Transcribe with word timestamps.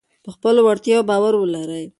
په 0.23 0.29
خپلو 0.35 0.59
وړتیاوو 0.63 1.07
باور 1.09 1.33
ولرئ. 1.37 1.85